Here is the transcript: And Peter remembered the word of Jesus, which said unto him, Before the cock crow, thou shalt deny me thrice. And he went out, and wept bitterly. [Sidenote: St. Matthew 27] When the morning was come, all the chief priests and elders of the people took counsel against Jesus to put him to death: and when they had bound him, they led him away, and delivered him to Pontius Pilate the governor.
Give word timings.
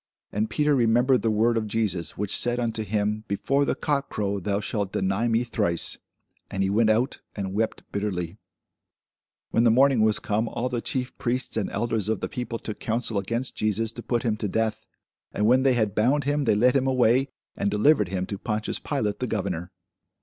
And 0.31 0.49
Peter 0.49 0.75
remembered 0.75 1.21
the 1.21 1.29
word 1.29 1.57
of 1.57 1.67
Jesus, 1.67 2.17
which 2.17 2.35
said 2.35 2.59
unto 2.59 2.83
him, 2.83 3.23
Before 3.27 3.65
the 3.65 3.75
cock 3.75 4.09
crow, 4.09 4.39
thou 4.39 4.59
shalt 4.59 4.91
deny 4.93 5.27
me 5.27 5.43
thrice. 5.43 5.99
And 6.49 6.63
he 6.63 6.71
went 6.71 6.89
out, 6.89 7.21
and 7.35 7.53
wept 7.53 7.83
bitterly. 7.91 8.39
[Sidenote: 8.39 8.39
St. 8.47 9.53
Matthew 9.53 9.61
27] 9.61 9.63
When 9.63 9.63
the 9.63 9.79
morning 9.79 10.01
was 10.03 10.17
come, 10.17 10.49
all 10.49 10.69
the 10.69 10.81
chief 10.81 11.15
priests 11.19 11.55
and 11.55 11.69
elders 11.69 12.09
of 12.09 12.19
the 12.19 12.27
people 12.29 12.57
took 12.57 12.79
counsel 12.79 13.19
against 13.19 13.53
Jesus 13.53 13.91
to 13.91 14.01
put 14.01 14.23
him 14.23 14.37
to 14.37 14.47
death: 14.47 14.87
and 15.35 15.45
when 15.45 15.61
they 15.61 15.75
had 15.75 15.93
bound 15.93 16.23
him, 16.23 16.45
they 16.45 16.55
led 16.55 16.75
him 16.75 16.87
away, 16.87 17.27
and 17.55 17.69
delivered 17.69 18.07
him 18.09 18.25
to 18.25 18.39
Pontius 18.39 18.79
Pilate 18.79 19.19
the 19.19 19.27
governor. 19.27 19.69